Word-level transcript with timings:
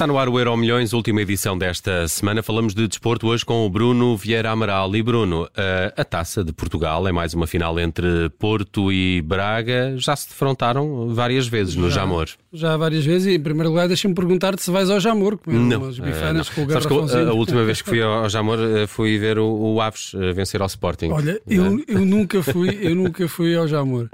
Está 0.00 0.06
no 0.06 0.18
ar 0.18 0.30
o 0.30 0.38
Euro 0.38 0.56
Milhões, 0.56 0.94
última 0.94 1.20
edição 1.20 1.58
desta 1.58 2.08
semana. 2.08 2.42
Falamos 2.42 2.72
de 2.72 2.88
desporto 2.88 3.26
hoje 3.26 3.44
com 3.44 3.66
o 3.66 3.68
Bruno 3.68 4.16
Vieira 4.16 4.50
Amaral. 4.50 4.96
E 4.96 5.02
Bruno, 5.02 5.46
a 5.94 6.02
taça 6.02 6.42
de 6.42 6.54
Portugal 6.54 7.06
é 7.06 7.12
mais 7.12 7.34
uma 7.34 7.46
final 7.46 7.78
entre 7.78 8.30
Porto 8.38 8.90
e 8.90 9.20
Braga. 9.20 9.92
Já 9.98 10.16
se 10.16 10.30
defrontaram 10.30 11.10
várias 11.14 11.46
vezes 11.46 11.76
no 11.76 11.90
já, 11.90 11.96
Jamor. 11.96 12.30
Já 12.50 12.78
várias 12.78 13.04
vezes. 13.04 13.26
E 13.26 13.36
em 13.36 13.40
primeiro 13.40 13.68
lugar, 13.68 13.88
deixa-me 13.88 14.14
perguntar 14.14 14.58
se 14.58 14.70
vais 14.70 14.88
ao 14.88 14.98
Jamor, 14.98 15.36
comer 15.36 15.58
não, 15.58 15.82
umas 15.82 15.98
bifanas 15.98 16.48
uh, 16.48 16.54
com 16.54 16.64
o 16.64 16.70
Sabes 16.70 16.86
que 16.86 16.94
a, 16.94 17.28
a 17.28 17.34
última 17.34 17.62
vez 17.62 17.82
que 17.82 17.90
fui 17.90 18.00
ao 18.00 18.26
Jamor 18.30 18.58
eh, 18.58 18.86
fui 18.86 19.18
ver 19.18 19.38
o, 19.38 19.74
o 19.74 19.82
Aves 19.82 20.12
eh, 20.14 20.32
vencer 20.32 20.62
ao 20.62 20.66
Sporting. 20.66 21.10
Olha, 21.10 21.38
eu, 21.46 21.84
eu, 21.86 22.06
nunca 22.06 22.42
fui, 22.42 22.78
eu 22.80 22.94
nunca 22.94 23.28
fui 23.28 23.54
ao 23.54 23.68
Jamor. 23.68 24.08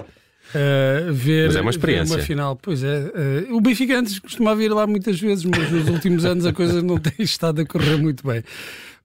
Uh, 0.49 1.13
ver, 1.13 1.47
mas 1.47 1.55
é 1.55 1.61
uma 1.61 1.71
experiência. 1.71 2.15
uma 2.15 2.23
final. 2.23 2.55
Pois 2.55 2.83
é. 2.83 3.11
Uh, 3.49 3.55
o 3.55 3.61
Benfica 3.61 3.99
antes 3.99 4.19
costumava 4.19 4.63
ir 4.63 4.69
lá 4.69 4.87
muitas 4.87 5.19
vezes, 5.19 5.43
mas 5.45 5.71
nos 5.71 5.89
últimos 5.89 6.25
anos 6.25 6.45
a 6.45 6.53
coisa 6.53 6.81
não 6.81 6.97
tem 6.99 7.13
estado 7.19 7.61
a 7.61 7.65
correr 7.65 7.97
muito 7.97 8.25
bem. 8.25 8.43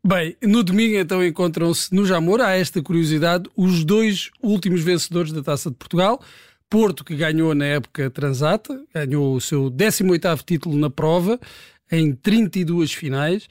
Bem, 0.04 0.36
no 0.42 0.64
domingo 0.64 0.96
então 0.96 1.24
encontram-se 1.24 1.94
no 1.94 2.04
Jamor, 2.04 2.40
há 2.40 2.56
esta 2.56 2.82
curiosidade, 2.82 3.48
os 3.56 3.84
dois 3.84 4.30
últimos 4.42 4.82
vencedores 4.82 5.32
da 5.32 5.42
Taça 5.42 5.70
de 5.70 5.76
Portugal. 5.76 6.20
Porto, 6.68 7.04
que 7.04 7.14
ganhou 7.14 7.54
na 7.54 7.66
época 7.66 8.08
transata, 8.08 8.82
ganhou 8.94 9.34
o 9.34 9.40
seu 9.40 9.70
18º 9.70 10.42
título 10.42 10.76
na 10.78 10.88
prova, 10.88 11.38
em 11.90 12.12
32 12.14 12.92
finais. 12.92 13.46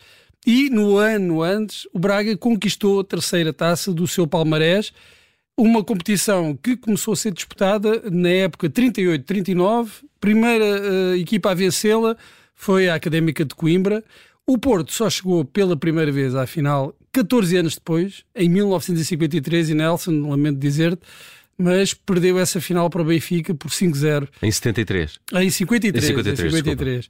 E 0.46 0.70
no 0.72 0.98
ano 0.98 1.44
antes, 1.44 1.88
o 1.94 2.00
Braga 2.00 2.36
conquistou 2.36 3.00
a 3.00 3.04
terceira 3.04 3.54
taça 3.54 3.94
do 3.94 4.08
seu 4.08 4.26
palmarés, 4.26 4.92
uma 5.58 5.84
competição 5.84 6.58
que 6.62 6.76
começou 6.76 7.14
a 7.14 7.18
ser 7.18 7.32
disputada 7.32 8.02
na 8.10 8.30
época 8.30 8.70
38-39. 8.70 9.90
Primeira 10.20 10.66
uh, 10.66 11.16
equipa 11.16 11.52
a 11.52 11.54
vencê-la 11.54 12.16
foi 12.56 12.90
a 12.90 12.96
Académica 12.96 13.44
de 13.44 13.56
Coimbra. 13.56 14.04
O 14.46 14.58
Porto 14.58 14.92
só 14.92 15.10
chegou 15.10 15.46
pela 15.46 15.78
primeira 15.78 16.12
vez 16.12 16.36
à 16.36 16.46
final 16.46 16.96
14 17.12 17.58
anos 17.58 17.76
depois, 17.76 18.24
em 18.36 18.50
1953, 18.50 19.70
e 19.70 19.74
Nelson, 19.74 20.12
lamento 20.30 20.58
dizer-te, 20.58 21.02
mas 21.58 21.94
perdeu 21.94 22.40
essa 22.40 22.62
final 22.62 22.90
para 22.90 23.02
o 23.02 23.06
Benfica 23.06 23.54
por 23.54 23.70
5-0. 23.70 24.28
Em 24.42 24.52
73? 24.52 25.20
Em 25.34 25.50
53. 25.50 26.04
Em 26.04 26.08
53, 26.08 26.54
em 26.54 26.58
53. 26.58 27.06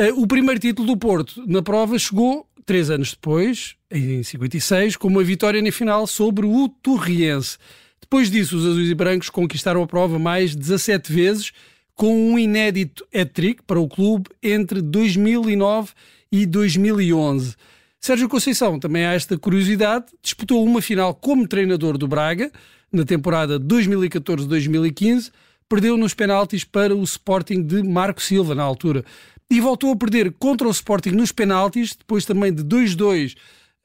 Uh, 0.00 0.22
o 0.22 0.26
primeiro 0.26 0.60
título 0.60 0.86
do 0.86 0.96
Porto 0.96 1.44
na 1.46 1.62
prova 1.62 1.98
chegou 1.98 2.46
três 2.64 2.90
anos 2.90 3.10
depois, 3.10 3.74
em 3.90 4.22
56, 4.22 4.96
com 4.96 5.08
uma 5.08 5.24
vitória 5.24 5.62
na 5.62 5.72
final 5.72 6.06
sobre 6.06 6.46
o 6.46 6.68
Torriense. 6.68 7.56
Depois 8.00 8.30
disso, 8.30 8.56
os 8.56 8.66
azuis 8.66 8.90
e 8.90 8.94
brancos 8.94 9.30
conquistaram 9.30 9.82
a 9.82 9.86
prova 9.86 10.18
mais 10.18 10.54
17 10.54 11.12
vezes, 11.12 11.52
com 11.94 12.32
um 12.32 12.38
inédito 12.38 13.06
hat-trick 13.14 13.62
para 13.62 13.80
o 13.80 13.88
clube 13.88 14.30
entre 14.42 14.80
2009 14.80 15.90
e 16.30 16.46
2011. 16.46 17.56
Sérgio 18.00 18.28
Conceição, 18.28 18.78
também 18.78 19.04
há 19.04 19.14
esta 19.14 19.36
curiosidade, 19.36 20.06
disputou 20.22 20.64
uma 20.64 20.80
final 20.80 21.14
como 21.14 21.48
treinador 21.48 21.98
do 21.98 22.06
Braga 22.06 22.52
na 22.92 23.04
temporada 23.04 23.58
2014-2015, 23.58 25.32
perdeu 25.68 25.96
nos 25.96 26.14
penaltis 26.14 26.62
para 26.62 26.94
o 26.94 27.02
Sporting 27.02 27.62
de 27.62 27.82
Marco 27.82 28.22
Silva 28.22 28.54
na 28.54 28.62
altura 28.62 29.04
e 29.50 29.60
voltou 29.60 29.90
a 29.92 29.96
perder 29.96 30.32
contra 30.38 30.68
o 30.68 30.70
Sporting 30.70 31.10
nos 31.10 31.32
penaltis, 31.32 31.96
depois 31.96 32.24
também 32.24 32.52
de 32.52 32.62
2-2 32.62 33.34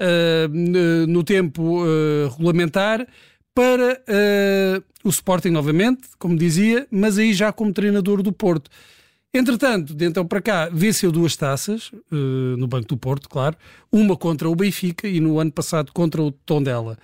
uh, 0.02 1.08
no 1.08 1.24
tempo 1.24 1.84
uh, 1.84 2.30
regulamentar 2.30 3.08
para 3.54 3.94
uh, 3.94 4.84
o 5.04 5.10
Sporting 5.10 5.50
novamente, 5.50 6.02
como 6.18 6.36
dizia, 6.36 6.88
mas 6.90 7.18
aí 7.18 7.34
já 7.34 7.52
como 7.52 7.74
treinador 7.74 8.24
do 8.24 8.32
Porto. 8.32 8.70
Entretanto, 9.34 9.94
de 9.94 10.06
então 10.06 10.26
para 10.26 10.42
cá, 10.42 10.70
venceu 10.72 11.12
duas 11.12 11.36
taças, 11.36 11.92
no 12.12 12.68
Banco 12.68 12.88
do 12.90 12.98
Porto, 12.98 13.28
claro, 13.28 13.58
uma 13.92 14.16
contra 14.16 14.48
o 14.48 14.56
Benfica 14.56 15.08
e 15.08 15.20
no 15.20 15.40
ano 15.40 15.52
passado 15.52 15.92
contra 15.92 16.22
o 16.22 16.32
Tondela. 16.32 17.00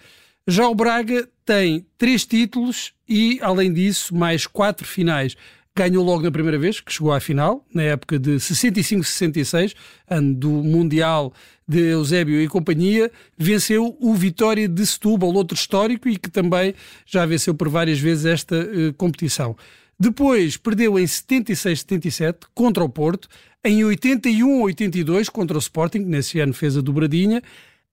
Já 0.48 0.68
o 0.68 0.76
Braga 0.76 1.28
tem 1.44 1.86
três 1.98 2.26
títulos 2.26 2.94
e, 3.08 3.40
além 3.42 3.74
disso, 3.74 4.16
mais 4.16 4.46
quatro 4.46 4.86
finais 4.88 5.36
ganhou 5.80 6.04
logo 6.04 6.22
na 6.22 6.30
primeira 6.30 6.58
vez, 6.58 6.82
que 6.82 6.92
chegou 6.92 7.14
à 7.14 7.22
final, 7.22 7.66
na 7.74 7.84
época 7.84 8.20
de 8.20 8.32
65-66, 8.32 9.74
ano 10.10 10.34
do 10.34 10.50
Mundial 10.50 11.34
de 11.66 11.80
Eusébio 11.92 12.42
e 12.42 12.50
companhia, 12.50 13.10
venceu 13.38 13.96
o 13.98 14.14
Vitória 14.14 14.68
de 14.68 14.86
Setúbal, 14.86 15.34
outro 15.34 15.56
histórico, 15.56 16.10
e 16.10 16.18
que 16.18 16.30
também 16.30 16.76
já 17.06 17.26
venceu 17.26 17.56
por 17.56 17.70
várias 17.70 17.98
vezes 17.98 18.26
esta 18.26 18.56
uh, 18.60 18.94
competição. 18.96 19.56
Depois 19.98 20.58
perdeu 20.58 21.00
em 21.00 21.06
76-77 21.06 22.36
contra 22.54 22.84
o 22.84 22.90
Porto, 22.90 23.30
em 23.64 23.80
81-82 23.80 25.30
contra 25.30 25.56
o 25.56 25.60
Sporting, 25.60 26.00
nesse 26.00 26.42
ano 26.42 26.54
fez 26.54 26.76
a 26.76 26.82
dobradinha, 26.82 27.42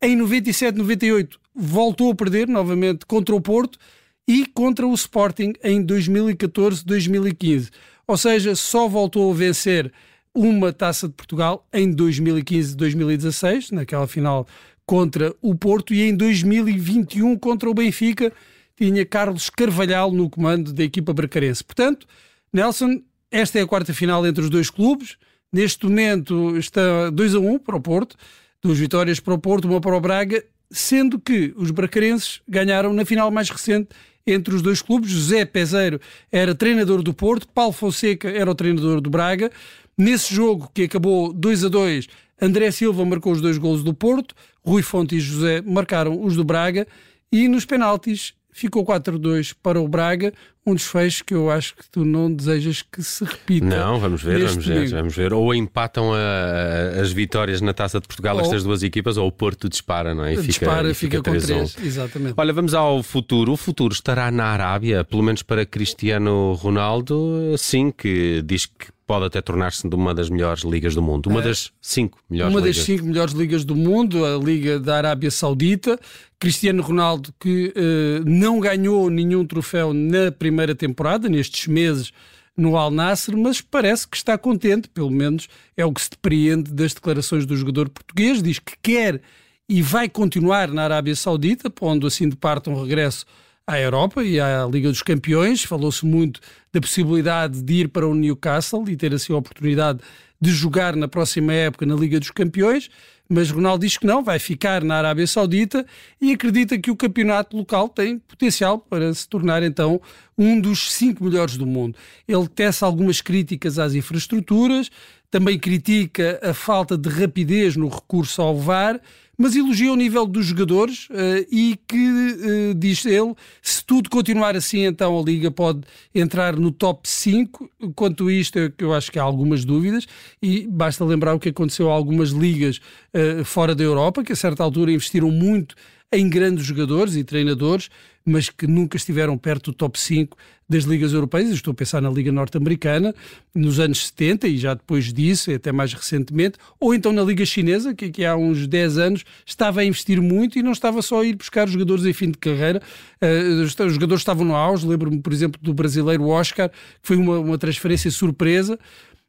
em 0.02 0.18
97-98 0.18 1.36
voltou 1.54 2.10
a 2.10 2.14
perder 2.16 2.48
novamente 2.48 3.06
contra 3.06 3.34
o 3.34 3.40
Porto, 3.40 3.78
e 4.26 4.46
contra 4.46 4.86
o 4.86 4.94
Sporting 4.94 5.52
em 5.62 5.84
2014-2015. 5.84 7.70
Ou 8.06 8.16
seja, 8.16 8.54
só 8.54 8.88
voltou 8.88 9.30
a 9.30 9.34
vencer 9.34 9.92
uma 10.34 10.72
taça 10.72 11.08
de 11.08 11.14
Portugal 11.14 11.66
em 11.72 11.94
2015-2016, 11.94 13.72
naquela 13.72 14.06
final 14.06 14.46
contra 14.84 15.34
o 15.40 15.54
Porto, 15.54 15.94
e 15.94 16.02
em 16.02 16.14
2021 16.14 17.36
contra 17.36 17.68
o 17.68 17.74
Benfica, 17.74 18.32
tinha 18.76 19.04
Carlos 19.06 19.50
Carvalhal 19.50 20.12
no 20.12 20.28
comando 20.28 20.72
da 20.72 20.84
equipa 20.84 21.12
bracarense. 21.12 21.64
Portanto, 21.64 22.06
Nelson, 22.52 23.00
esta 23.30 23.58
é 23.58 23.62
a 23.62 23.66
quarta 23.66 23.92
final 23.94 24.24
entre 24.26 24.44
os 24.44 24.50
dois 24.50 24.70
clubes. 24.70 25.16
Neste 25.52 25.86
momento 25.86 26.56
está 26.58 27.10
2 27.10 27.34
a 27.34 27.38
1 27.38 27.58
para 27.60 27.76
o 27.76 27.80
Porto, 27.80 28.16
duas 28.62 28.78
vitórias 28.78 29.18
para 29.18 29.34
o 29.34 29.38
Porto, 29.38 29.66
uma 29.66 29.80
para 29.80 29.96
o 29.96 30.00
Braga, 30.00 30.44
sendo 30.70 31.18
que 31.18 31.54
os 31.56 31.70
bracarenses 31.70 32.40
ganharam 32.46 32.92
na 32.92 33.04
final 33.04 33.30
mais 33.30 33.48
recente 33.48 33.88
entre 34.26 34.54
os 34.54 34.62
dois 34.62 34.82
clubes. 34.82 35.10
José 35.10 35.44
Peseiro 35.44 36.00
era 36.30 36.54
treinador 36.54 37.02
do 37.02 37.14
Porto, 37.14 37.46
Paulo 37.48 37.72
Fonseca 37.72 38.28
era 38.28 38.50
o 38.50 38.54
treinador 38.54 39.00
do 39.00 39.10
Braga. 39.10 39.50
Nesse 39.96 40.34
jogo 40.34 40.70
que 40.74 40.82
acabou 40.82 41.32
2 41.32 41.64
a 41.64 41.68
2, 41.68 42.08
André 42.40 42.70
Silva 42.70 43.04
marcou 43.04 43.32
os 43.32 43.40
dois 43.40 43.56
golos 43.56 43.82
do 43.82 43.94
Porto, 43.94 44.34
Rui 44.62 44.82
Fonte 44.82 45.16
e 45.16 45.20
José 45.20 45.62
marcaram 45.62 46.22
os 46.22 46.36
do 46.36 46.44
Braga 46.44 46.86
e 47.32 47.48
nos 47.48 47.64
penaltis 47.64 48.34
ficou 48.52 48.84
4-2 48.84 49.54
para 49.62 49.80
o 49.80 49.88
Braga, 49.88 50.32
um 50.66 50.74
desfecho 50.74 51.24
que 51.24 51.32
eu 51.32 51.48
acho 51.48 51.76
que 51.76 51.88
tu 51.88 52.04
não 52.04 52.32
desejas 52.32 52.82
que 52.82 53.00
se 53.00 53.24
repita. 53.24 53.66
Não, 53.66 54.00
vamos 54.00 54.20
ver, 54.20 54.44
vamos 54.44 54.66
ver, 54.66 54.88
vamos 54.88 55.14
ver. 55.14 55.32
Ou 55.32 55.54
empatam 55.54 56.12
a, 56.12 57.00
as 57.00 57.12
vitórias 57.12 57.60
na 57.60 57.72
Taça 57.72 58.00
de 58.00 58.08
Portugal 58.08 58.34
ou, 58.34 58.42
estas 58.42 58.64
duas 58.64 58.82
equipas, 58.82 59.16
ou 59.16 59.28
o 59.28 59.32
Porto 59.32 59.68
dispara, 59.68 60.12
não 60.12 60.24
é? 60.24 60.34
E 60.34 60.42
dispara, 60.42 60.92
fica, 60.92 61.18
fica, 61.18 61.30
fica 61.30 61.40
com 61.40 61.46
3, 61.46 61.76
exatamente. 61.84 62.34
Olha, 62.36 62.52
vamos 62.52 62.74
ao 62.74 63.00
futuro. 63.02 63.52
O 63.52 63.56
futuro 63.56 63.94
estará 63.94 64.30
na 64.32 64.46
Arábia, 64.46 65.04
pelo 65.04 65.22
menos 65.22 65.42
para 65.42 65.64
Cristiano 65.64 66.54
Ronaldo, 66.54 67.54
sim, 67.56 67.92
que 67.92 68.42
diz 68.44 68.66
que 68.66 68.95
pode 69.06 69.26
até 69.26 69.40
tornar-se 69.40 69.86
uma 69.86 70.14
das 70.14 70.28
melhores 70.28 70.64
ligas 70.64 70.94
do 70.94 71.00
mundo. 71.00 71.28
Uma 71.28 71.40
é, 71.40 71.44
das 71.44 71.72
cinco 71.80 72.18
melhores 72.28 72.52
Uma 72.52 72.60
ligas. 72.60 72.76
das 72.76 72.84
cinco 72.84 73.04
melhores 73.04 73.34
ligas 73.34 73.64
do 73.64 73.76
mundo, 73.76 74.24
a 74.24 74.36
Liga 74.36 74.80
da 74.80 74.96
Arábia 74.96 75.30
Saudita. 75.30 75.98
Cristiano 76.38 76.82
Ronaldo, 76.82 77.32
que 77.40 77.72
uh, 77.76 78.28
não 78.28 78.60
ganhou 78.60 79.08
nenhum 79.08 79.46
troféu 79.46 79.94
na 79.94 80.30
primeira 80.30 80.74
temporada, 80.74 81.28
nestes 81.28 81.66
meses 81.66 82.12
no 82.56 82.76
Al 82.76 82.90
Nasser, 82.90 83.36
mas 83.36 83.60
parece 83.60 84.08
que 84.08 84.16
está 84.16 84.36
contente, 84.36 84.88
pelo 84.88 85.10
menos 85.10 85.46
é 85.76 85.84
o 85.84 85.92
que 85.92 86.00
se 86.00 86.10
depreende 86.10 86.72
das 86.72 86.94
declarações 86.94 87.46
do 87.46 87.56
jogador 87.56 87.88
português. 87.88 88.42
Diz 88.42 88.58
que 88.58 88.74
quer 88.82 89.20
e 89.68 89.82
vai 89.82 90.08
continuar 90.08 90.68
na 90.68 90.84
Arábia 90.84 91.14
Saudita, 91.14 91.68
pondo 91.68 92.06
assim 92.06 92.28
de 92.28 92.36
parte 92.36 92.70
um 92.70 92.82
regresso 92.82 93.26
à 93.66 93.80
Europa 93.80 94.22
e 94.22 94.38
à 94.38 94.64
Liga 94.64 94.88
dos 94.88 95.02
Campeões. 95.02 95.64
Falou-se 95.64 96.06
muito 96.06 96.40
da 96.72 96.80
possibilidade 96.80 97.60
de 97.62 97.74
ir 97.74 97.88
para 97.88 98.06
o 98.06 98.14
Newcastle 98.14 98.88
e 98.88 98.96
ter 98.96 99.12
assim 99.12 99.32
a 99.32 99.36
oportunidade 99.36 100.00
de 100.40 100.50
jogar 100.50 100.94
na 100.94 101.08
próxima 101.08 101.52
época 101.52 101.84
na 101.84 101.94
Liga 101.94 102.20
dos 102.20 102.30
Campeões. 102.30 102.88
Mas 103.28 103.50
Ronaldo 103.50 103.84
diz 103.84 103.98
que 103.98 104.06
não, 104.06 104.22
vai 104.22 104.38
ficar 104.38 104.84
na 104.84 104.96
Arábia 104.96 105.26
Saudita 105.26 105.84
e 106.20 106.32
acredita 106.32 106.78
que 106.78 106.92
o 106.92 106.96
campeonato 106.96 107.56
local 107.56 107.88
tem 107.88 108.20
potencial 108.20 108.78
para 108.78 109.12
se 109.12 109.28
tornar 109.28 109.64
então 109.64 110.00
um 110.38 110.60
dos 110.60 110.92
cinco 110.92 111.24
melhores 111.24 111.56
do 111.56 111.66
mundo. 111.66 111.98
Ele 112.28 112.46
tece 112.46 112.84
algumas 112.84 113.20
críticas 113.20 113.80
às 113.80 113.94
infraestruturas, 113.94 114.90
também 115.30 115.58
critica 115.58 116.38
a 116.42 116.54
falta 116.54 116.96
de 116.96 117.08
rapidez 117.08 117.76
no 117.76 117.88
recurso 117.88 118.40
ao 118.42 118.56
VAR 118.56 119.00
mas 119.38 119.54
elogia 119.54 119.92
o 119.92 119.96
nível 119.96 120.26
dos 120.26 120.46
jogadores 120.46 121.08
uh, 121.10 121.46
e 121.50 121.78
que, 121.86 121.96
uh, 121.96 122.74
diz 122.74 123.04
ele, 123.04 123.34
se 123.60 123.84
tudo 123.84 124.08
continuar 124.08 124.56
assim, 124.56 124.84
então 124.84 125.18
a 125.18 125.22
Liga 125.22 125.50
pode 125.50 125.82
entrar 126.14 126.56
no 126.56 126.70
top 126.70 127.06
5. 127.06 127.70
Quanto 127.94 128.28
a 128.28 128.32
isto, 128.32 128.58
é 128.58 128.72
eu 128.78 128.94
acho 128.94 129.12
que 129.12 129.18
há 129.18 129.22
algumas 129.22 129.64
dúvidas 129.64 130.06
e 130.42 130.66
basta 130.66 131.04
lembrar 131.04 131.34
o 131.34 131.38
que 131.38 131.50
aconteceu 131.50 131.90
a 131.90 131.94
algumas 131.94 132.30
ligas 132.30 132.80
uh, 133.12 133.44
fora 133.44 133.74
da 133.74 133.84
Europa, 133.84 134.24
que 134.24 134.32
a 134.32 134.36
certa 134.36 134.62
altura 134.62 134.90
investiram 134.90 135.30
muito 135.30 135.74
em 136.12 136.28
grandes 136.28 136.64
jogadores 136.64 137.16
e 137.16 137.24
treinadores, 137.24 137.88
mas 138.24 138.50
que 138.50 138.66
nunca 138.66 138.96
estiveram 138.96 139.38
perto 139.38 139.70
do 139.70 139.76
top 139.76 139.98
5 139.98 140.36
das 140.68 140.84
ligas 140.84 141.12
europeias. 141.12 141.50
Estou 141.50 141.70
a 141.70 141.74
pensar 141.74 142.02
na 142.02 142.10
Liga 142.10 142.32
Norte-Americana, 142.32 143.14
nos 143.54 143.78
anos 143.78 144.08
70 144.08 144.48
e 144.48 144.58
já 144.58 144.74
depois 144.74 145.12
disso, 145.12 145.52
até 145.52 145.70
mais 145.70 145.92
recentemente, 145.92 146.58
ou 146.80 146.92
então 146.92 147.12
na 147.12 147.22
Liga 147.22 147.44
Chinesa, 147.44 147.94
que, 147.94 148.24
há 148.24 148.36
uns 148.36 148.66
10 148.66 148.98
anos 148.98 149.24
estava 149.44 149.80
a 149.80 149.84
investir 149.84 150.20
muito 150.20 150.58
e 150.58 150.62
não 150.62 150.72
estava 150.72 151.02
só 151.02 151.20
a 151.20 151.24
ir 151.24 151.36
buscar 151.36 151.68
jogadores 151.68 152.04
em 152.04 152.12
fim 152.12 152.30
de 152.30 152.38
carreira. 152.38 152.82
Uh, 153.22 153.62
os 153.62 153.94
jogadores 153.94 154.22
estavam 154.22 154.44
no 154.44 154.54
auge. 154.54 154.86
Lembro-me, 154.86 155.20
por 155.20 155.32
exemplo, 155.32 155.60
do 155.62 155.72
brasileiro 155.72 156.26
Oscar, 156.26 156.68
que 156.68 156.76
foi 157.02 157.16
uma, 157.16 157.38
uma 157.38 157.58
transferência 157.58 158.10
surpresa. 158.10 158.78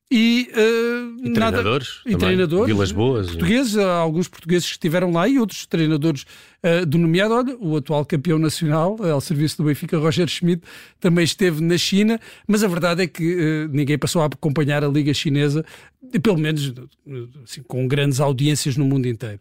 E, 0.10 0.50
uh, 0.54 1.26
e 1.26 1.30
nada, 1.32 1.58
treinadores, 1.58 2.02
e 2.06 2.16
treinadores 2.16 2.68
Vilas 2.68 2.92
Boas, 2.94 3.28
portugueses, 3.28 3.76
e... 3.76 3.82
alguns 3.82 4.30
portugueses 4.30 4.66
que 4.66 4.76
estiveram 4.76 5.12
lá 5.12 5.28
e 5.28 5.38
outros 5.38 5.66
treinadores 5.66 6.26
uh, 6.64 6.86
do 6.86 6.98
nomeado. 6.98 7.34
Olha, 7.34 7.58
o 7.60 7.76
atual 7.76 8.06
campeão 8.06 8.40
nacional, 8.40 8.96
uh, 9.02 9.12
ao 9.12 9.20
serviço 9.20 9.58
do 9.58 9.66
Benfica, 9.66 9.98
Roger 9.98 10.30
Schmidt, 10.30 10.64
também 10.98 11.26
esteve 11.26 11.62
na 11.62 11.78
China, 11.78 12.18
mas 12.48 12.64
a 12.64 12.70
verdade 12.70 13.04
é 13.04 13.08
que 13.08 13.68
ninguém 13.70 13.98
passou 13.98 14.22
a 14.22 14.28
acompanhar 14.28 14.82
a 14.82 14.88
Liga 14.88 15.14
Chinesa, 15.14 15.66
pelo 16.24 16.38
menos 16.38 16.74
assim, 17.44 17.62
com 17.64 17.86
grandes 17.86 18.22
audiências 18.22 18.78
no 18.78 18.86
mundo 18.86 19.08
inteiro. 19.08 19.40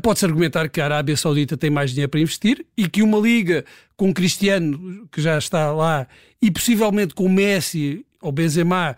Pode-se 0.00 0.24
argumentar 0.24 0.68
que 0.68 0.80
a 0.80 0.84
Arábia 0.84 1.16
Saudita 1.16 1.56
tem 1.56 1.70
mais 1.70 1.90
dinheiro 1.90 2.10
para 2.10 2.20
investir 2.20 2.64
e 2.76 2.88
que 2.88 3.02
uma 3.02 3.18
liga 3.18 3.64
com 3.96 4.14
Cristiano, 4.14 5.08
que 5.10 5.20
já 5.20 5.36
está 5.36 5.72
lá, 5.72 6.06
e 6.40 6.52
possivelmente 6.52 7.14
com 7.14 7.28
Messi 7.28 8.06
ou 8.22 8.30
Benzema 8.30 8.96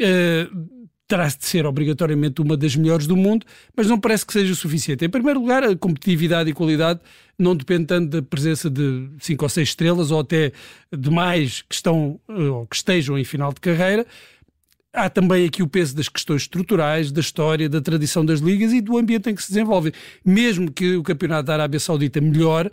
uh, 0.00 0.78
terá 1.08 1.26
de 1.26 1.44
ser 1.44 1.64
obrigatoriamente 1.64 2.42
uma 2.42 2.54
das 2.54 2.76
melhores 2.76 3.06
do 3.06 3.16
mundo, 3.16 3.46
mas 3.74 3.86
não 3.86 3.98
parece 3.98 4.26
que 4.26 4.32
seja 4.34 4.52
o 4.52 4.56
suficiente. 4.56 5.06
Em 5.06 5.08
primeiro 5.08 5.40
lugar, 5.40 5.64
a 5.64 5.74
competitividade 5.74 6.50
e 6.50 6.52
qualidade 6.52 7.00
não 7.38 7.56
depende 7.56 7.86
tanto 7.86 8.10
da 8.10 8.22
presença 8.22 8.68
de 8.68 9.08
cinco 9.18 9.44
ou 9.44 9.48
seis 9.48 9.70
estrelas 9.70 10.10
ou 10.10 10.20
até 10.20 10.52
de 10.94 11.10
mais 11.10 11.62
que 11.62 11.74
estão 11.74 12.20
eh, 12.28 12.32
ou 12.34 12.66
que 12.66 12.76
estejam 12.76 13.18
em 13.18 13.24
final 13.24 13.54
de 13.54 13.60
carreira. 13.60 14.06
Há 14.92 15.08
também 15.08 15.46
aqui 15.46 15.62
o 15.62 15.68
peso 15.68 15.96
das 15.96 16.08
questões 16.10 16.42
estruturais, 16.42 17.10
da 17.10 17.20
história, 17.20 17.68
da 17.68 17.80
tradição 17.80 18.24
das 18.24 18.40
ligas 18.40 18.72
e 18.72 18.80
do 18.80 18.98
ambiente 18.98 19.30
em 19.30 19.34
que 19.34 19.42
se 19.42 19.48
desenvolvem. 19.48 19.92
Mesmo 20.22 20.70
que 20.70 20.96
o 20.96 21.02
campeonato 21.02 21.44
da 21.44 21.54
Arábia 21.54 21.80
Saudita 21.80 22.20
melhore, 22.20 22.68
eh, 22.68 22.72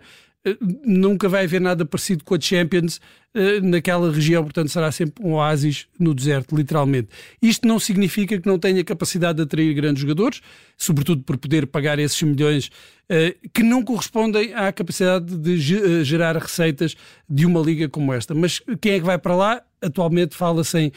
nunca 0.85 1.27
vai 1.27 1.45
haver 1.45 1.59
nada 1.59 1.85
parecido 1.85 2.23
com 2.23 2.35
a 2.35 2.39
Champions 2.39 2.97
uh, 3.33 3.61
naquela 3.63 4.11
região, 4.11 4.43
portanto 4.43 4.69
será 4.69 4.91
sempre 4.91 5.25
um 5.25 5.33
oásis 5.33 5.87
no 5.99 6.13
deserto, 6.13 6.55
literalmente. 6.55 7.09
Isto 7.41 7.67
não 7.67 7.79
significa 7.79 8.39
que 8.39 8.47
não 8.47 8.59
tenha 8.59 8.83
capacidade 8.83 9.37
de 9.37 9.43
atrair 9.43 9.73
grandes 9.73 10.01
jogadores, 10.01 10.41
sobretudo 10.77 11.23
por 11.23 11.37
poder 11.37 11.67
pagar 11.67 11.97
esses 11.97 12.21
milhões 12.21 12.67
uh, 13.09 13.49
que 13.53 13.63
não 13.63 13.83
correspondem 13.83 14.53
à 14.53 14.71
capacidade 14.71 15.35
de 15.37 15.57
gerar 16.03 16.37
receitas 16.37 16.95
de 17.29 17.45
uma 17.45 17.59
liga 17.59 17.89
como 17.89 18.13
esta. 18.13 18.33
Mas 18.33 18.61
quem 18.79 18.93
é 18.93 18.99
que 18.99 19.05
vai 19.05 19.17
para 19.17 19.35
lá? 19.35 19.61
Atualmente 19.81 20.35
fala-se 20.35 20.77
em 20.77 20.91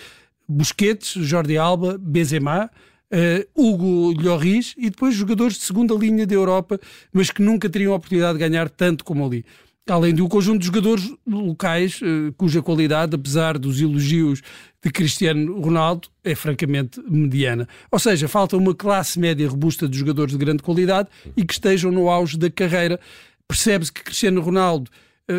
Busquets, 0.49 1.13
Jordi 1.15 1.59
Alba, 1.59 1.99
Benzema, 1.99 2.71
uh, 3.13 3.49
Hugo 3.55 4.13
Lloris 4.21 4.75
e 4.77 4.91
depois 4.91 5.15
jogadores 5.15 5.55
de 5.55 5.65
segunda 5.65 5.95
linha 5.95 6.27
da 6.27 6.35
Europa, 6.35 6.79
mas 7.13 7.31
que 7.31 7.43
nunca 7.43 7.69
teriam 7.69 7.93
a 7.93 7.97
oportunidade 7.97 8.39
de 8.39 8.49
ganhar 8.49 8.69
tanto 8.69 9.05
como 9.05 9.25
ali. 9.25 9.45
Além 9.89 10.15
de 10.15 10.21
um 10.21 10.29
conjunto 10.29 10.61
de 10.61 10.67
jogadores 10.67 11.11
locais 11.27 12.01
uh, 12.03 12.33
cuja 12.37 12.61
qualidade, 12.61 13.15
apesar 13.15 13.59
dos 13.59 13.81
elogios 13.81 14.43
de 14.83 14.91
Cristiano 14.91 15.59
Ronaldo, 15.61 16.09
é 16.23 16.35
francamente 16.35 17.01
mediana. 17.09 17.67
Ou 17.91 17.99
seja, 17.99 18.29
falta 18.29 18.57
uma 18.57 18.75
classe 18.75 19.19
média 19.19 19.49
robusta 19.49 19.89
de 19.89 19.99
jogadores 19.99 20.33
de 20.33 20.39
grande 20.39 20.63
qualidade 20.63 21.09
e 21.37 21.45
que 21.45 21.55
estejam 21.55 21.91
no 21.91 22.11
auge 22.11 22.37
da 22.37 22.51
carreira. 22.51 23.01
Percebe-se 23.49 23.91
que 23.91 24.05
Cristiano 24.05 24.43
Ronaldo 24.43 24.91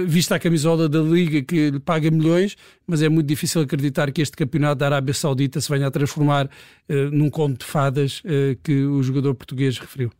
vista 0.06 0.36
a 0.36 0.40
camisola 0.40 0.88
da 0.88 1.00
Liga 1.00 1.42
que 1.42 1.72
lhe 1.72 1.80
paga 1.80 2.12
milhões, 2.12 2.56
mas 2.86 3.02
é 3.02 3.10
muito 3.10 3.28
difícil 3.28 3.62
acreditar 3.62 4.12
que 4.12 4.22
este 4.22 4.38
campeonato 4.38 4.76
da 4.76 4.86
Arábia 4.86 5.14
Saudita 5.14 5.60
se 5.60 5.70
venha 5.70 5.88
a 5.88 5.92
transformar 5.92 6.46
uh, 6.46 6.94
num 7.12 7.30
conto 7.30 7.60
de 7.60 7.66
fadas 7.66 8.20
uh, 8.20 8.58
que 8.64 8.84
o 8.84 9.02
jogador 9.02 9.34
português 9.34 9.78
referiu. 9.80 10.12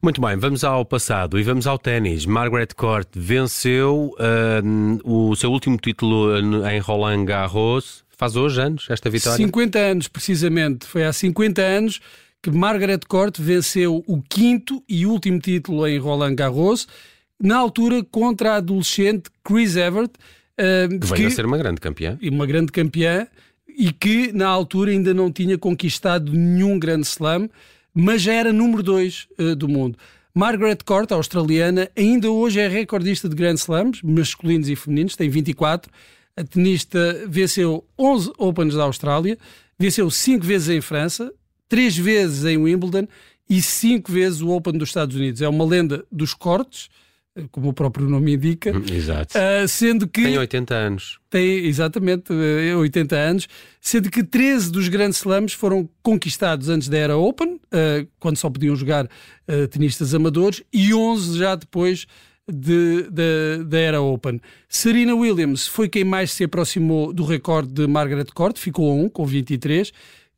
Muito 0.00 0.20
bem, 0.20 0.36
vamos 0.36 0.62
ao 0.62 0.84
passado 0.84 1.40
e 1.40 1.42
vamos 1.42 1.66
ao 1.66 1.78
ténis. 1.78 2.24
Margaret 2.24 2.68
Court 2.76 3.08
venceu 3.16 4.14
uh, 4.14 5.30
o 5.30 5.34
seu 5.34 5.50
último 5.50 5.76
título 5.76 6.38
em 6.68 6.78
Roland 6.78 7.24
Garros. 7.24 8.04
Faz 8.16 8.36
hoje 8.36 8.60
anos 8.60 8.86
esta 8.90 9.10
vitória? 9.10 9.36
50 9.36 9.78
anos, 9.78 10.08
precisamente. 10.08 10.86
Foi 10.86 11.04
há 11.04 11.12
50 11.12 11.62
anos 11.62 12.00
que 12.42 12.50
Margaret 12.50 13.00
Court 13.08 13.36
venceu 13.40 14.04
o 14.06 14.22
quinto 14.22 14.82
e 14.88 15.06
último 15.06 15.40
título 15.40 15.86
em 15.86 15.98
Roland 15.98 16.36
Garros 16.36 16.86
na 17.40 17.56
altura 17.56 18.04
contra 18.04 18.54
a 18.54 18.56
adolescente 18.56 19.30
Chris 19.44 19.76
Evert. 19.76 20.10
Uh, 20.58 20.98
que 20.98 21.06
veio 21.06 21.28
a 21.28 21.30
ser 21.30 21.46
uma 21.46 21.58
grande 21.58 21.80
campeã. 21.80 22.18
Uma 22.22 22.46
grande 22.46 22.72
campeã 22.72 23.26
e 23.68 23.92
que 23.92 24.32
na 24.32 24.48
altura 24.48 24.90
ainda 24.90 25.14
não 25.14 25.30
tinha 25.30 25.56
conquistado 25.56 26.32
nenhum 26.32 26.78
grande 26.78 27.06
slam, 27.06 27.48
mas 27.94 28.22
já 28.22 28.32
era 28.32 28.52
número 28.52 28.82
2 28.82 29.28
uh, 29.38 29.54
do 29.54 29.68
mundo. 29.68 29.96
Margaret 30.34 30.78
Court, 30.84 31.10
australiana, 31.12 31.90
ainda 31.96 32.30
hoje 32.30 32.60
é 32.60 32.68
recordista 32.68 33.28
de 33.28 33.34
Grand 33.34 33.54
Slams, 33.54 34.02
masculinos 34.02 34.68
e 34.68 34.76
femininos, 34.76 35.16
tem 35.16 35.28
24. 35.28 35.90
A 36.36 36.44
tenista 36.44 37.24
venceu 37.28 37.84
11 37.98 38.32
Opens 38.38 38.74
da 38.74 38.84
Austrália, 38.84 39.36
venceu 39.76 40.08
5 40.08 40.44
vezes 40.44 40.68
em 40.68 40.80
França, 40.80 41.32
3 41.68 41.96
vezes 41.96 42.44
em 42.44 42.56
Wimbledon 42.56 43.08
e 43.50 43.60
5 43.60 44.12
vezes 44.12 44.40
o 44.40 44.50
Open 44.50 44.74
dos 44.74 44.90
Estados 44.90 45.16
Unidos. 45.16 45.42
É 45.42 45.48
uma 45.48 45.64
lenda 45.64 46.04
dos 46.10 46.34
cortes, 46.34 46.88
como 47.50 47.68
o 47.68 47.72
próprio 47.72 48.08
nome 48.08 48.34
indica. 48.34 48.76
Hum, 48.76 48.82
exato. 48.92 49.34
Uh, 49.38 49.68
sendo 49.68 50.08
que. 50.08 50.22
Tem 50.22 50.38
80 50.38 50.74
anos. 50.74 51.18
Tem, 51.30 51.66
exatamente, 51.66 52.32
80 52.32 53.16
ah, 53.16 53.18
anos. 53.18 53.48
Sendo 53.80 54.10
que 54.10 54.24
13 54.24 54.72
dos 54.72 54.88
grandes 54.88 55.18
slams 55.18 55.52
foram 55.52 55.88
conquistados 56.02 56.68
antes 56.68 56.88
da 56.88 56.98
era 56.98 57.16
Open, 57.16 57.54
uh, 57.54 58.08
quando 58.18 58.36
só 58.36 58.48
podiam 58.50 58.74
jogar 58.74 59.06
uh, 59.06 59.68
tenistas 59.68 60.14
amadores, 60.14 60.62
e 60.72 60.92
11 60.94 61.38
já 61.38 61.54
depois 61.54 62.06
de, 62.50 63.02
de, 63.10 63.64
da 63.64 63.78
era 63.78 64.00
Open. 64.00 64.40
Serena 64.68 65.14
Williams 65.14 65.66
foi 65.66 65.88
quem 65.88 66.04
mais 66.04 66.32
se 66.32 66.44
aproximou 66.44 67.12
do 67.12 67.24
recorde 67.24 67.72
de 67.72 67.86
Margaret 67.86 68.26
Court, 68.34 68.56
ficou 68.56 68.90
a 68.90 68.94
1 68.94 69.08
com 69.10 69.26
23. 69.26 69.92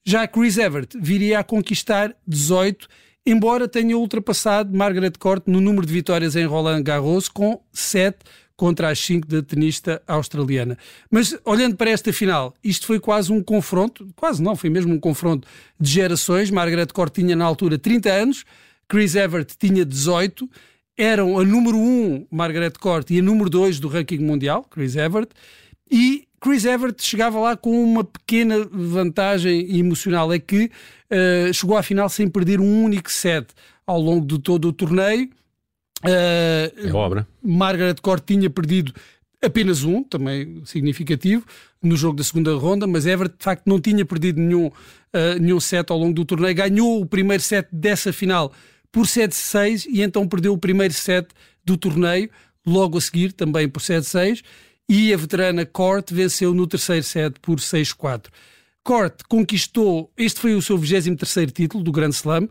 Já 0.04 0.26
Chris 0.26 0.56
Evert 0.56 0.88
viria 1.00 1.38
a 1.38 1.44
conquistar 1.44 2.14
18 2.26 2.88
embora 3.24 3.68
tenha 3.68 3.96
ultrapassado 3.96 4.76
Margaret 4.76 5.12
Court 5.18 5.44
no 5.46 5.60
número 5.60 5.86
de 5.86 5.92
vitórias 5.92 6.36
em 6.36 6.44
Roland 6.46 6.82
Garros 6.82 7.28
com 7.28 7.60
7 7.72 8.18
contra 8.56 8.90
as 8.90 8.98
5 8.98 9.26
da 9.26 9.42
tenista 9.42 10.02
australiana. 10.06 10.76
Mas 11.10 11.34
olhando 11.46 11.76
para 11.76 11.90
esta 11.90 12.12
final, 12.12 12.54
isto 12.62 12.86
foi 12.86 13.00
quase 13.00 13.32
um 13.32 13.42
confronto, 13.42 14.06
quase 14.14 14.42
não, 14.42 14.54
foi 14.54 14.68
mesmo 14.68 14.92
um 14.92 15.00
confronto 15.00 15.48
de 15.80 15.90
gerações. 15.90 16.50
Margaret 16.50 16.88
Court 16.88 17.10
tinha 17.14 17.34
na 17.34 17.46
altura 17.46 17.78
30 17.78 18.10
anos, 18.10 18.44
Chris 18.86 19.14
Evert 19.14 19.52
tinha 19.58 19.82
18, 19.82 20.46
eram 20.94 21.38
a 21.38 21.44
número 21.44 21.78
1 21.78 22.26
Margaret 22.30 22.72
Court 22.78 23.10
e 23.10 23.18
a 23.20 23.22
número 23.22 23.48
2 23.48 23.80
do 23.80 23.88
ranking 23.88 24.18
mundial, 24.18 24.66
Chris 24.70 24.94
Evert, 24.94 25.30
e 25.90 26.28
Chris 26.40 26.64
Evert 26.64 26.96
chegava 27.00 27.38
lá 27.38 27.56
com 27.56 27.70
uma 27.82 28.02
pequena 28.02 28.66
vantagem 28.72 29.78
emocional, 29.78 30.32
é 30.32 30.38
que 30.38 30.70
uh, 31.10 31.52
chegou 31.52 31.76
à 31.76 31.82
final 31.82 32.08
sem 32.08 32.28
perder 32.28 32.60
um 32.60 32.82
único 32.82 33.12
set 33.12 33.48
ao 33.86 34.00
longo 34.00 34.26
de 34.26 34.38
todo 34.38 34.68
o 34.68 34.72
torneio. 34.72 35.28
Uh, 36.02 36.88
é 36.88 36.92
obra. 36.94 37.28
Margaret 37.42 37.96
Court 38.00 38.24
tinha 38.26 38.48
perdido 38.48 38.94
apenas 39.42 39.84
um, 39.84 40.02
também 40.02 40.62
significativo, 40.64 41.44
no 41.82 41.94
jogo 41.94 42.16
da 42.16 42.24
segunda 42.24 42.54
ronda, 42.54 42.86
mas 42.86 43.06
Everett 43.06 43.36
de 43.36 43.44
facto 43.44 43.66
não 43.66 43.78
tinha 43.78 44.04
perdido 44.04 44.40
nenhum, 44.40 44.66
uh, 44.68 45.38
nenhum 45.38 45.60
set 45.60 45.90
ao 45.90 45.98
longo 45.98 46.14
do 46.14 46.24
torneio. 46.24 46.54
Ganhou 46.54 47.02
o 47.02 47.06
primeiro 47.06 47.42
set 47.42 47.68
dessa 47.70 48.14
final 48.14 48.50
por 48.90 49.04
7-6 49.04 49.86
e 49.90 50.00
então 50.00 50.26
perdeu 50.26 50.54
o 50.54 50.58
primeiro 50.58 50.94
set 50.94 51.28
do 51.62 51.76
torneio, 51.76 52.30
logo 52.66 52.96
a 52.96 53.00
seguir 53.00 53.32
também 53.32 53.68
por 53.68 53.82
7-6 53.82 54.42
e 54.92 55.14
a 55.14 55.16
veterana 55.16 55.64
Court 55.64 56.10
venceu 56.10 56.52
no 56.52 56.66
terceiro 56.66 57.04
set 57.04 57.38
por 57.40 57.60
6-4. 57.60 58.24
Court 58.82 59.20
conquistou, 59.28 60.12
este 60.18 60.40
foi 60.40 60.56
o 60.56 60.60
seu 60.60 60.76
23º 60.76 61.52
título 61.52 61.84
do 61.84 61.92
Grand 61.92 62.10
Slam, 62.10 62.48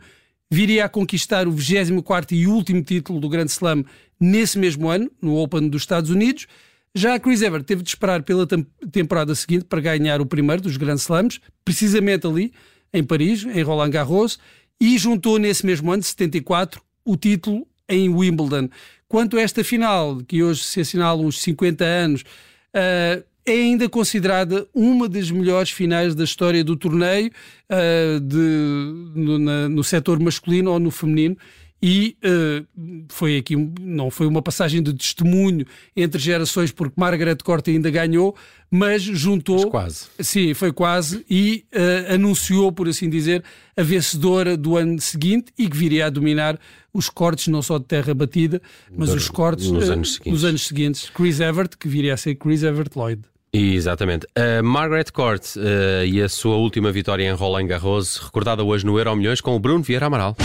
viria 0.50 0.86
a 0.86 0.90
conquistar 0.90 1.50
o 1.50 1.52
24º 1.52 2.32
e 2.32 2.48
último 2.48 2.82
título 2.82 3.20
do 3.20 3.28
Grand 3.28 3.48
Slam 3.48 3.84
nesse 4.18 4.58
mesmo 4.58 4.88
ano, 4.88 5.12
no 5.22 5.36
Open 5.36 5.68
dos 5.68 5.82
Estados 5.82 6.10
Unidos. 6.10 6.48
Já 6.96 7.16
a 7.16 7.20
Chris 7.20 7.42
Evert 7.42 7.66
teve 7.66 7.84
de 7.84 7.90
esperar 7.90 8.24
pela 8.24 8.48
temporada 8.90 9.36
seguinte 9.36 9.66
para 9.66 9.82
ganhar 9.82 10.22
o 10.22 10.26
primeiro 10.26 10.62
dos 10.62 10.78
Grand 10.78 10.96
Slams, 10.96 11.42
precisamente 11.66 12.26
ali, 12.26 12.54
em 12.94 13.04
Paris, 13.04 13.44
em 13.44 13.62
Roland 13.62 13.90
Garros, 13.90 14.40
e 14.80 14.98
juntou 14.98 15.38
nesse 15.38 15.66
mesmo 15.66 15.92
ano, 15.92 16.02
74, 16.02 16.82
o 17.04 17.18
título 17.18 17.68
em 17.90 18.08
Wimbledon. 18.08 18.70
Quanto 19.10 19.38
a 19.38 19.42
esta 19.42 19.64
final, 19.64 20.22
que 20.28 20.44
hoje 20.44 20.64
se 20.64 20.82
assinala 20.82 21.20
uns 21.20 21.42
50 21.42 21.84
anos, 21.84 22.22
uh, 22.22 23.24
é 23.44 23.52
ainda 23.52 23.90
considerada 23.90 24.68
uma 24.72 25.10
das 25.10 25.32
melhores 25.32 25.72
finais 25.72 26.14
da 26.14 26.24
história 26.24 26.64
do 26.64 26.76
torneio, 26.76 27.32
uh, 27.72 28.20
de, 28.20 29.20
no, 29.20 29.40
na, 29.40 29.68
no 29.68 29.84
setor 29.84 30.20
masculino 30.20 30.72
ou 30.72 30.80
no 30.80 30.92
feminino, 30.92 31.36
e 31.82 32.18
uh, 32.26 32.66
foi 33.08 33.38
aqui, 33.38 33.56
não 33.56 34.12
foi 34.12 34.28
uma 34.28 34.42
passagem 34.42 34.84
de 34.84 34.94
testemunho 34.94 35.66
entre 35.96 36.20
gerações, 36.22 36.72
porque 36.72 36.94
Margaret 36.98 37.38
Court 37.38 37.66
ainda 37.70 37.90
ganhou, 37.90 38.36
mas 38.70 39.02
juntou. 39.02 39.62
Mas 39.62 39.66
quase. 39.66 40.06
Sim, 40.20 40.54
foi 40.54 40.74
quase, 40.74 41.26
e 41.30 41.64
uh, 41.74 42.16
anunciou, 42.16 42.72
por 42.72 42.90
assim 42.90 43.10
dizer, 43.10 43.44
a 43.78 43.84
vencedora 43.84 44.58
do 44.58 44.76
ano 44.76 45.00
seguinte 45.00 45.54
e 45.58 45.70
que 45.70 45.78
viria 45.78 46.08
a 46.08 46.10
dominar 46.10 46.60
os 46.94 47.10
cortes, 47.10 47.48
não 47.48 47.62
só 47.62 47.78
de 47.78 47.86
terra 47.86 48.14
batida, 48.14 48.62
mas 48.94 49.14
os 49.14 49.30
cortes 49.30 49.72
nos, 49.72 49.88
uh, 49.88 49.94
anos 49.94 50.14
seguintes. 50.14 50.34
nos 50.34 50.44
anos 50.44 50.68
seguintes. 50.68 51.10
Chris 51.10 51.40
Evert, 51.40 51.78
que 51.80 51.88
viria 51.88 52.14
a 52.14 52.18
ser 52.18 52.36
Chris 52.36 52.64
Evert 52.64 52.92
Lloyd. 52.96 53.22
Exatamente. 53.54 54.28
A 54.36 54.62
Margaret 54.62 55.06
Court 55.12 55.44
e 56.06 56.22
a 56.22 56.30
sua 56.30 56.56
última 56.58 56.92
vitória 56.92 57.24
em 57.24 57.34
Roland 57.34 57.66
Garros, 57.66 58.18
recordada 58.18 58.64
hoje 58.64 58.86
no 58.86 59.00
Euro 59.00 59.16
Milhões 59.16 59.42
com 59.42 59.56
o 59.56 59.60
Bruno 59.60 59.82
Vieira 59.82 60.06
Amaral. 60.06 60.36